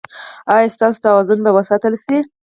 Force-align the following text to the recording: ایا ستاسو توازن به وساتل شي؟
ایا 0.53 0.73
ستاسو 0.75 0.97
توازن 1.05 1.39
به 1.45 1.51
وساتل 1.57 1.93
شي؟ 2.03 2.17